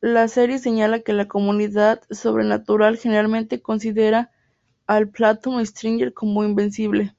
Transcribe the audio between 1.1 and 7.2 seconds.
la comunidad sobrenatural generalmente considera al Phantom Stranger como invencible.